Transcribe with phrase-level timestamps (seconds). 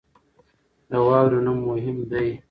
[0.89, 2.27] د واورې نوم مهم دی.